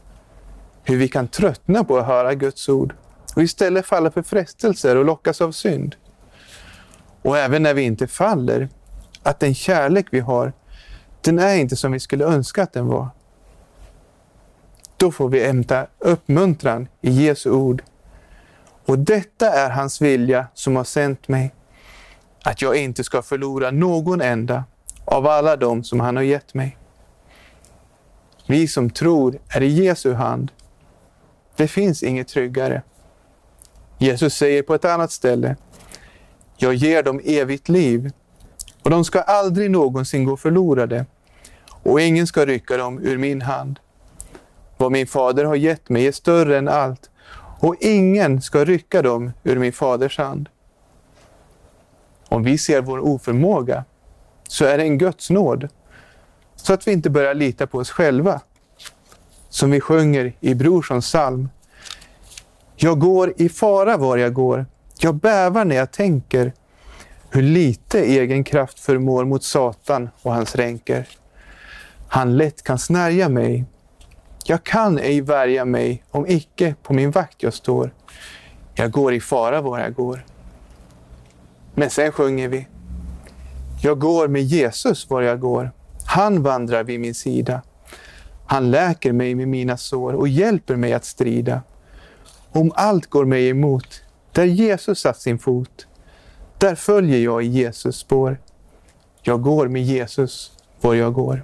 Hur 0.83 0.97
vi 0.97 1.07
kan 1.07 1.27
tröttna 1.27 1.83
på 1.83 1.97
att 1.97 2.05
höra 2.05 2.33
Guds 2.33 2.69
ord 2.69 2.93
och 3.35 3.43
istället 3.43 3.85
falla 3.85 4.11
för 4.11 4.21
frestelser 4.21 4.95
och 4.95 5.05
lockas 5.05 5.41
av 5.41 5.51
synd. 5.51 5.95
Och 7.21 7.37
även 7.37 7.63
när 7.63 7.73
vi 7.73 7.81
inte 7.81 8.07
faller, 8.07 8.69
att 9.23 9.39
den 9.39 9.55
kärlek 9.55 10.07
vi 10.11 10.19
har, 10.19 10.53
den 11.21 11.39
är 11.39 11.55
inte 11.55 11.75
som 11.75 11.91
vi 11.91 11.99
skulle 11.99 12.25
önska 12.25 12.63
att 12.63 12.73
den 12.73 12.87
var. 12.87 13.07
Då 14.97 15.11
får 15.11 15.29
vi 15.29 15.45
hämta 15.45 15.87
uppmuntran 15.99 16.87
i 17.01 17.11
Jesu 17.11 17.51
ord. 17.51 17.83
Och 18.85 18.99
detta 18.99 19.49
är 19.49 19.69
hans 19.69 20.01
vilja 20.01 20.47
som 20.53 20.75
har 20.75 20.83
sänt 20.83 21.27
mig, 21.27 21.53
att 22.43 22.61
jag 22.61 22.75
inte 22.75 23.03
ska 23.03 23.21
förlora 23.21 23.71
någon 23.71 24.21
enda 24.21 24.63
av 25.05 25.27
alla 25.27 25.55
dem 25.55 25.83
som 25.83 25.99
han 25.99 26.15
har 26.15 26.23
gett 26.23 26.53
mig. 26.53 26.77
Vi 28.47 28.67
som 28.67 28.89
tror 28.89 29.39
är 29.49 29.61
i 29.61 29.67
Jesu 29.67 30.13
hand. 30.13 30.51
Det 31.55 31.67
finns 31.67 32.03
inget 32.03 32.27
tryggare. 32.27 32.81
Jesus 33.97 34.33
säger 34.33 34.63
på 34.63 34.75
ett 34.75 34.85
annat 34.85 35.11
ställe, 35.11 35.55
jag 36.57 36.73
ger 36.73 37.03
dem 37.03 37.21
evigt 37.23 37.69
liv 37.69 38.11
och 38.87 38.91
de 38.91 39.05
ska 39.05 39.21
aldrig 39.21 39.71
någonsin 39.71 40.25
gå 40.25 40.37
förlorade 40.37 41.05
och 41.83 42.01
ingen 42.01 42.27
ska 42.27 42.45
rycka 42.45 42.77
dem 42.77 42.99
ur 42.99 43.17
min 43.17 43.41
hand. 43.41 43.79
Vad 44.77 44.91
min 44.91 45.07
fader 45.07 45.45
har 45.45 45.55
gett 45.55 45.89
mig 45.89 46.07
är 46.07 46.11
större 46.11 46.57
än 46.57 46.67
allt 46.67 47.09
och 47.59 47.75
ingen 47.79 48.41
ska 48.41 48.65
rycka 48.65 49.01
dem 49.01 49.31
ur 49.43 49.59
min 49.59 49.73
faders 49.73 50.17
hand. 50.17 50.49
Om 52.27 52.43
vi 52.43 52.57
ser 52.57 52.81
vår 52.81 52.99
oförmåga 52.99 53.83
så 54.47 54.65
är 54.65 54.77
det 54.77 54.83
en 54.83 54.97
Guds 54.97 55.29
nåd 55.29 55.67
så 56.55 56.73
att 56.73 56.87
vi 56.87 56.91
inte 56.91 57.09
börjar 57.09 57.33
lita 57.33 57.67
på 57.67 57.77
oss 57.77 57.91
själva. 57.91 58.41
Som 59.49 59.71
vi 59.71 59.81
sjunger 59.81 60.33
i 60.39 60.55
Brorssons 60.55 61.05
psalm. 61.05 61.49
Jag 62.75 62.99
går 62.99 63.33
i 63.37 63.49
fara 63.49 63.97
var 63.97 64.17
jag 64.17 64.33
går. 64.33 64.65
Jag 64.99 65.15
bävar 65.15 65.65
när 65.65 65.75
jag 65.75 65.91
tänker 65.91 66.53
hur 67.29 67.41
lite 67.41 67.99
egen 67.99 68.43
kraft 68.43 68.79
förmår 68.79 69.25
mot 69.25 69.43
Satan 69.43 70.09
och 70.21 70.33
hans 70.33 70.55
ränker. 70.55 71.07
Han 72.07 72.37
lätt 72.37 72.63
kan 72.63 72.79
snärja 72.79 73.29
mig. 73.29 73.65
Jag 74.45 74.63
kan 74.63 74.97
ej 74.97 75.21
värja 75.21 75.65
mig 75.65 76.03
om 76.11 76.27
icke 76.27 76.75
på 76.83 76.93
min 76.93 77.11
vakt 77.11 77.43
jag 77.43 77.53
står. 77.53 77.93
Jag 78.75 78.91
går 78.91 79.13
i 79.13 79.19
fara 79.19 79.61
var 79.61 79.79
jag 79.79 79.93
går. 79.93 80.25
Men 81.75 81.89
sen 81.89 82.11
sjunger 82.11 82.47
vi. 82.47 82.67
Jag 83.81 83.99
går 83.99 84.27
med 84.27 84.41
Jesus 84.41 85.09
var 85.09 85.21
jag 85.21 85.39
går. 85.39 85.71
Han 86.05 86.43
vandrar 86.43 86.83
vid 86.83 86.99
min 86.99 87.15
sida. 87.15 87.61
Han 88.45 88.71
läker 88.71 89.11
mig 89.11 89.35
med 89.35 89.47
mina 89.47 89.77
sår 89.77 90.13
och 90.13 90.27
hjälper 90.27 90.75
mig 90.75 90.93
att 90.93 91.05
strida. 91.05 91.61
Om 92.51 92.71
allt 92.75 93.07
går 93.07 93.25
mig 93.25 93.49
emot, 93.49 94.01
där 94.31 94.45
Jesus 94.45 94.99
satt 94.99 95.21
sin 95.21 95.39
fot, 95.39 95.86
där 96.57 96.75
följer 96.75 97.19
jag 97.19 97.43
i 97.43 97.47
Jesus 97.47 97.97
spår. 97.97 98.39
Jag 99.21 99.41
går 99.41 99.67
med 99.67 99.83
Jesus 99.83 100.51
var 100.81 100.93
jag 100.93 101.13
går. 101.13 101.43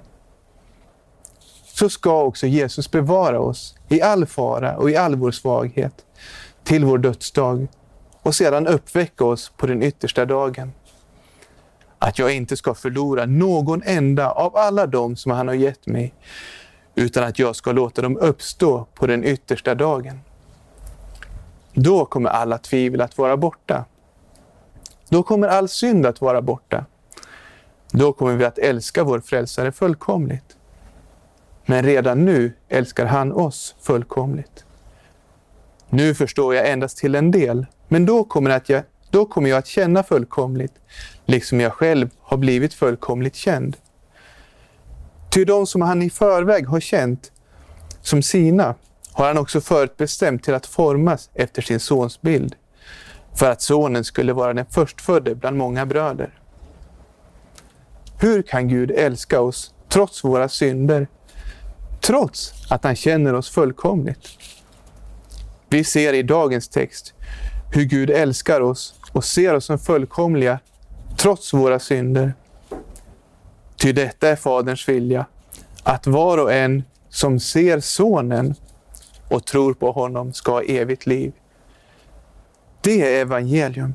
Så 1.64 1.88
ska 1.88 2.22
också 2.22 2.46
Jesus 2.46 2.90
bevara 2.90 3.40
oss 3.40 3.74
i 3.88 4.02
all 4.02 4.26
fara 4.26 4.76
och 4.76 4.90
i 4.90 4.96
all 4.96 5.14
vår 5.14 5.30
svaghet 5.30 6.04
till 6.64 6.84
vår 6.84 6.98
dödsdag 6.98 7.66
och 8.22 8.34
sedan 8.34 8.66
uppväcka 8.66 9.24
oss 9.24 9.52
på 9.56 9.66
den 9.66 9.82
yttersta 9.82 10.24
dagen. 10.24 10.72
Att 11.98 12.18
jag 12.18 12.34
inte 12.34 12.56
ska 12.56 12.74
förlora 12.74 13.26
någon 13.26 13.82
enda 13.84 14.30
av 14.30 14.56
alla 14.56 14.86
dem 14.86 15.16
som 15.16 15.32
han 15.32 15.48
har 15.48 15.54
gett 15.54 15.86
mig, 15.86 16.14
utan 16.94 17.24
att 17.24 17.38
jag 17.38 17.56
ska 17.56 17.72
låta 17.72 18.02
dem 18.02 18.16
uppstå 18.16 18.86
på 18.94 19.06
den 19.06 19.24
yttersta 19.24 19.74
dagen. 19.74 20.20
Då 21.72 22.04
kommer 22.04 22.30
alla 22.30 22.58
tvivel 22.58 23.00
att 23.00 23.18
vara 23.18 23.36
borta. 23.36 23.84
Då 25.08 25.22
kommer 25.22 25.48
all 25.48 25.68
synd 25.68 26.06
att 26.06 26.20
vara 26.20 26.42
borta. 26.42 26.84
Då 27.90 28.12
kommer 28.12 28.36
vi 28.36 28.44
att 28.44 28.58
älska 28.58 29.04
vår 29.04 29.20
frälsare 29.20 29.72
fullkomligt. 29.72 30.56
Men 31.66 31.84
redan 31.84 32.24
nu 32.24 32.52
älskar 32.68 33.06
han 33.06 33.32
oss 33.32 33.74
fullkomligt. 33.80 34.64
Nu 35.88 36.14
förstår 36.14 36.54
jag 36.54 36.70
endast 36.70 36.98
till 36.98 37.14
en 37.14 37.30
del, 37.30 37.66
men 37.88 38.06
då 38.06 38.24
kommer, 38.24 38.50
att 38.50 38.68
jag, 38.68 38.82
då 39.10 39.26
kommer 39.26 39.50
jag 39.50 39.58
att 39.58 39.66
känna 39.66 40.02
fullkomligt, 40.02 40.72
liksom 41.24 41.60
jag 41.60 41.72
själv 41.72 42.10
har 42.20 42.36
blivit 42.36 42.74
fullkomligt 42.74 43.34
känd. 43.34 43.76
Ty 45.30 45.44
de 45.44 45.66
som 45.66 45.82
han 45.82 46.02
i 46.02 46.10
förväg 46.10 46.68
har 46.68 46.80
känt 46.80 47.32
som 48.00 48.22
sina 48.22 48.74
har 49.12 49.26
han 49.26 49.38
också 49.38 49.60
förutbestämt 49.60 50.44
till 50.44 50.54
att 50.54 50.66
formas 50.66 51.30
efter 51.34 51.62
sin 51.62 51.80
sons 51.80 52.20
bild, 52.20 52.56
för 53.38 53.50
att 53.50 53.62
sonen 53.62 54.04
skulle 54.04 54.32
vara 54.32 54.54
den 54.54 54.66
förstfödde 54.66 55.34
bland 55.34 55.56
många 55.56 55.86
bröder. 55.86 56.30
Hur 58.18 58.42
kan 58.42 58.68
Gud 58.68 58.90
älska 58.90 59.40
oss 59.40 59.74
trots 59.88 60.24
våra 60.24 60.48
synder, 60.48 61.08
trots 62.00 62.52
att 62.70 62.84
han 62.84 62.96
känner 62.96 63.34
oss 63.34 63.50
fullkomligt? 63.50 64.28
Vi 65.68 65.84
ser 65.84 66.12
i 66.12 66.22
dagens 66.22 66.68
text 66.68 67.14
hur 67.72 67.84
Gud 67.84 68.10
älskar 68.10 68.60
oss 68.60 68.94
och 69.12 69.24
ser 69.24 69.54
oss 69.54 69.64
som 69.64 69.78
fullkomliga 69.78 70.58
trots 71.16 71.54
våra 71.54 71.78
synder. 71.78 72.34
Ty 73.76 73.92
detta 73.92 74.28
är 74.28 74.36
Faderns 74.36 74.88
vilja, 74.88 75.26
att 75.82 76.06
var 76.06 76.38
och 76.38 76.52
en 76.52 76.82
som 77.08 77.40
ser 77.40 77.80
Sonen 77.80 78.54
och 79.30 79.46
tror 79.46 79.74
på 79.74 79.92
honom 79.92 80.32
ska 80.32 80.52
ha 80.52 80.62
evigt 80.62 81.06
liv. 81.06 81.32
Det 82.84 83.02
är 83.02 83.20
evangelium. 83.20 83.94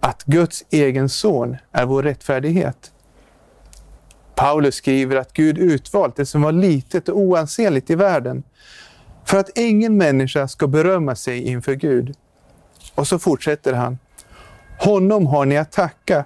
Att 0.00 0.24
Guds 0.24 0.64
egen 0.70 1.08
son 1.08 1.56
är 1.72 1.86
vår 1.86 2.02
rättfärdighet. 2.02 2.92
Paulus 4.34 4.74
skriver 4.74 5.16
att 5.16 5.32
Gud 5.32 5.58
utvalt 5.58 6.16
det 6.16 6.26
som 6.26 6.42
var 6.42 6.52
litet 6.52 7.08
och 7.08 7.18
oansenligt 7.18 7.90
i 7.90 7.94
världen 7.94 8.42
för 9.24 9.38
att 9.38 9.58
ingen 9.58 9.96
människa 9.96 10.48
ska 10.48 10.66
berömma 10.66 11.14
sig 11.14 11.42
inför 11.48 11.74
Gud. 11.74 12.16
Och 12.94 13.08
så 13.08 13.18
fortsätter 13.18 13.72
han. 13.72 13.98
Honom 14.78 15.26
har 15.26 15.46
ni 15.46 15.56
att 15.56 15.72
tacka 15.72 16.24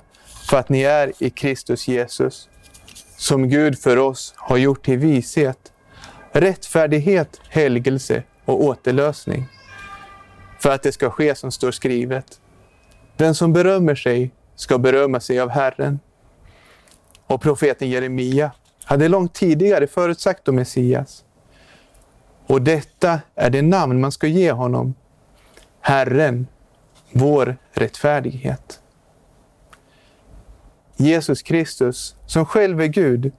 för 0.50 0.56
att 0.56 0.68
ni 0.68 0.82
är 0.82 1.12
i 1.18 1.30
Kristus 1.30 1.88
Jesus, 1.88 2.48
som 3.16 3.48
Gud 3.48 3.78
för 3.78 3.96
oss 3.96 4.34
har 4.36 4.56
gjort 4.56 4.84
till 4.84 4.98
vishet 4.98 5.72
rättfärdighet, 6.32 7.40
helgelse 7.48 8.22
och 8.44 8.64
återlösning. 8.64 9.48
För 10.62 10.70
att 10.70 10.82
det 10.82 10.92
ska 10.92 11.10
ske 11.10 11.34
som 11.34 11.52
står 11.52 11.70
skrivet. 11.70 12.40
Den 13.16 13.34
som 13.34 13.52
berömmer 13.52 13.94
sig 13.94 14.30
ska 14.54 14.78
berömma 14.78 15.20
sig 15.20 15.40
av 15.40 15.48
Herren. 15.48 16.00
Och 17.26 17.42
profeten 17.42 17.90
Jeremia 17.90 18.52
hade 18.84 19.08
långt 19.08 19.34
tidigare 19.34 19.86
förutsagt 19.86 20.48
om 20.48 20.56
Messias. 20.56 21.24
Och 22.46 22.62
detta 22.62 23.20
är 23.34 23.50
det 23.50 23.62
namn 23.62 24.00
man 24.00 24.12
ska 24.12 24.26
ge 24.26 24.52
honom. 24.52 24.94
Herren, 25.80 26.46
vår 27.12 27.56
rättfärdighet. 27.72 28.80
Jesus 30.96 31.42
Kristus, 31.42 32.16
som 32.26 32.46
själv 32.46 32.80
är 32.80 32.86
Gud, 32.86 33.32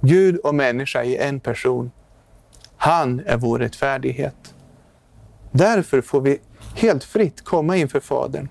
Gud 0.00 0.36
och 0.36 0.54
människa 0.54 1.04
i 1.04 1.16
en 1.16 1.40
person. 1.40 1.90
Han 2.76 3.20
är 3.26 3.36
vår 3.36 3.58
rättfärdighet. 3.58 4.54
Därför 5.58 6.00
får 6.00 6.20
vi 6.20 6.40
helt 6.74 7.04
fritt 7.04 7.44
komma 7.44 7.76
inför 7.76 8.00
Fadern. 8.00 8.48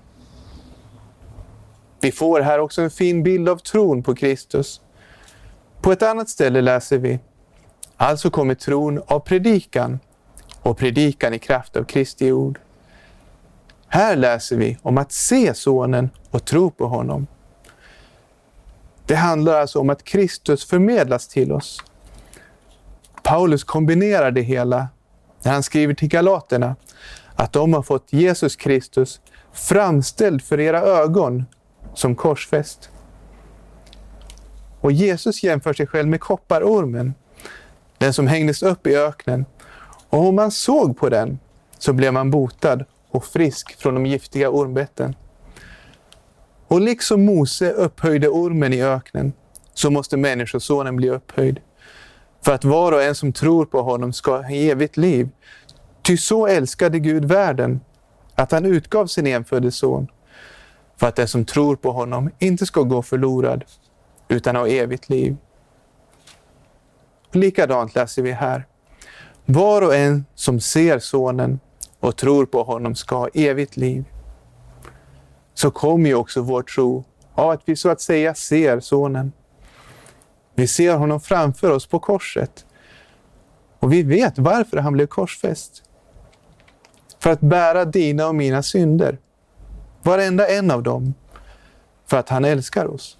Vi 2.00 2.12
får 2.12 2.40
här 2.40 2.58
också 2.58 2.82
en 2.82 2.90
fin 2.90 3.22
bild 3.22 3.48
av 3.48 3.56
tron 3.56 4.02
på 4.02 4.14
Kristus. 4.14 4.80
På 5.82 5.92
ett 5.92 6.02
annat 6.02 6.28
ställe 6.28 6.60
läser 6.60 6.98
vi 6.98 7.18
Alltså 7.96 8.30
kommer 8.30 8.54
tron 8.54 9.02
av 9.06 9.20
predikan 9.20 9.98
och 10.62 10.78
predikan 10.78 11.34
i 11.34 11.38
kraft 11.38 11.76
av 11.76 11.84
Kristi 11.84 12.32
ord. 12.32 12.58
Här 13.86 14.16
läser 14.16 14.56
vi 14.56 14.78
om 14.82 14.98
att 14.98 15.12
se 15.12 15.54
Sonen 15.54 16.10
och 16.30 16.44
tro 16.44 16.70
på 16.70 16.86
honom. 16.86 17.26
Det 19.06 19.16
handlar 19.16 19.60
alltså 19.60 19.80
om 19.80 19.90
att 19.90 20.04
Kristus 20.04 20.64
förmedlas 20.64 21.28
till 21.28 21.52
oss. 21.52 21.82
Paulus 23.22 23.64
kombinerar 23.64 24.30
det 24.30 24.42
hela 24.42 24.88
när 25.42 25.52
han 25.52 25.62
skriver 25.62 25.94
till 25.94 26.08
galaterna 26.08 26.76
att 27.34 27.52
de 27.52 27.74
har 27.74 27.82
fått 27.82 28.12
Jesus 28.12 28.56
Kristus 28.56 29.20
framställd 29.52 30.42
för 30.42 30.60
era 30.60 30.80
ögon 30.80 31.44
som 31.94 32.16
korsfäst. 32.16 32.90
Och 34.80 34.92
Jesus 34.92 35.42
jämför 35.42 35.72
sig 35.72 35.86
själv 35.86 36.08
med 36.08 36.20
kopparormen, 36.20 37.14
den 37.98 38.12
som 38.12 38.26
hängdes 38.26 38.62
upp 38.62 38.86
i 38.86 38.96
öknen. 38.96 39.44
Och 40.08 40.26
om 40.28 40.34
man 40.34 40.50
såg 40.50 40.98
på 40.98 41.08
den 41.08 41.38
så 41.78 41.92
blev 41.92 42.12
man 42.12 42.30
botad 42.30 42.84
och 43.10 43.24
frisk 43.24 43.76
från 43.80 43.94
de 43.94 44.06
giftiga 44.06 44.50
ormbetten. 44.50 45.16
Och 46.68 46.80
liksom 46.80 47.24
Mose 47.24 47.72
upphöjde 47.72 48.28
ormen 48.28 48.72
i 48.72 48.82
öknen, 48.82 49.32
så 49.74 49.90
måste 49.90 50.16
Människosonen 50.16 50.96
bli 50.96 51.10
upphöjd. 51.10 51.60
För 52.42 52.52
att 52.54 52.64
var 52.64 52.92
och 52.92 53.02
en 53.02 53.14
som 53.14 53.32
tror 53.32 53.64
på 53.64 53.82
honom 53.82 54.12
ska 54.12 54.36
ha 54.36 54.50
evigt 54.50 54.96
liv. 54.96 55.28
Ty 56.02 56.16
så 56.16 56.46
älskade 56.46 56.98
Gud 56.98 57.24
världen, 57.24 57.80
att 58.34 58.52
han 58.52 58.64
utgav 58.64 59.06
sin 59.06 59.26
enfödde 59.26 59.72
son, 59.72 60.08
för 60.96 61.06
att 61.06 61.16
den 61.16 61.28
som 61.28 61.44
tror 61.44 61.76
på 61.76 61.92
honom 61.92 62.30
inte 62.38 62.66
ska 62.66 62.82
gå 62.82 63.02
förlorad, 63.02 63.64
utan 64.28 64.56
ha 64.56 64.68
evigt 64.68 65.08
liv. 65.08 65.36
Likadant 67.32 67.94
läser 67.94 68.22
vi 68.22 68.32
här. 68.32 68.66
Var 69.44 69.82
och 69.82 69.94
en 69.94 70.24
som 70.34 70.60
ser 70.60 70.98
Sonen 70.98 71.60
och 72.00 72.16
tror 72.16 72.46
på 72.46 72.62
honom 72.62 72.94
ska 72.94 73.16
ha 73.16 73.28
evigt 73.34 73.76
liv 73.76 74.04
så 75.54 75.70
kommer 75.70 76.08
ju 76.08 76.14
också 76.14 76.42
vår 76.42 76.62
tro 76.62 77.04
av 77.34 77.50
att 77.50 77.62
vi 77.64 77.76
så 77.76 77.88
att 77.88 78.00
säga 78.00 78.34
ser 78.34 78.80
Sonen. 78.80 79.32
Vi 80.58 80.66
ser 80.66 80.96
honom 80.96 81.20
framför 81.20 81.70
oss 81.70 81.86
på 81.86 81.98
korset. 81.98 82.66
Och 83.78 83.92
vi 83.92 84.02
vet 84.02 84.38
varför 84.38 84.76
han 84.76 84.92
blev 84.92 85.06
korsfäst. 85.06 85.82
För 87.18 87.30
att 87.30 87.40
bära 87.40 87.84
dina 87.84 88.26
och 88.26 88.34
mina 88.34 88.62
synder. 88.62 89.18
Varenda 90.02 90.48
en 90.48 90.70
av 90.70 90.82
dem. 90.82 91.14
För 92.06 92.16
att 92.16 92.28
han 92.28 92.44
älskar 92.44 92.86
oss. 92.86 93.18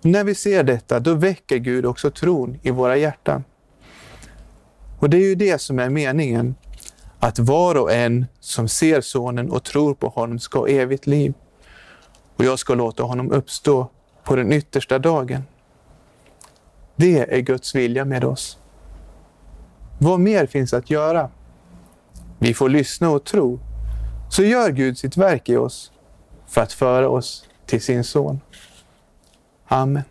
När 0.00 0.24
vi 0.24 0.34
ser 0.34 0.62
detta, 0.62 1.00
då 1.00 1.14
väcker 1.14 1.56
Gud 1.56 1.86
också 1.86 2.10
tron 2.10 2.58
i 2.62 2.70
våra 2.70 2.96
hjärtan. 2.96 3.44
Och 4.98 5.10
det 5.10 5.16
är 5.16 5.28
ju 5.28 5.34
det 5.34 5.60
som 5.60 5.78
är 5.78 5.90
meningen 5.90 6.54
att 7.18 7.38
var 7.38 7.74
och 7.74 7.92
en 7.92 8.26
som 8.40 8.68
ser 8.68 9.00
Sonen 9.00 9.50
och 9.50 9.64
tror 9.64 9.94
på 9.94 10.08
honom 10.08 10.38
ska 10.38 10.58
ha 10.58 10.68
evigt 10.68 11.06
liv. 11.06 11.34
Och 12.36 12.44
jag 12.44 12.58
ska 12.58 12.74
låta 12.74 13.02
honom 13.02 13.32
uppstå 13.32 13.90
på 14.28 14.36
den 14.36 14.52
yttersta 14.52 14.98
dagen. 14.98 15.42
Det 16.96 17.36
är 17.36 17.40
Guds 17.40 17.74
vilja 17.74 18.04
med 18.04 18.24
oss. 18.24 18.58
Vad 19.98 20.20
mer 20.20 20.46
finns 20.46 20.74
att 20.74 20.90
göra? 20.90 21.30
Vi 22.38 22.54
får 22.54 22.68
lyssna 22.68 23.10
och 23.10 23.24
tro. 23.24 23.60
Så 24.30 24.42
gör 24.42 24.70
Gud 24.70 24.98
sitt 24.98 25.16
verk 25.16 25.48
i 25.48 25.56
oss 25.56 25.92
för 26.46 26.60
att 26.60 26.72
föra 26.72 27.08
oss 27.08 27.48
till 27.66 27.82
sin 27.82 28.04
son. 28.04 28.40
Amen. 29.68 30.02